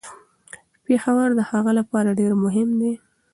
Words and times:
پېښور 0.85 1.29
د 1.37 1.41
هغه 1.51 1.71
لپاره 1.79 2.15
ډیر 2.19 2.31
مهم 2.43 2.69
و. 2.79 2.81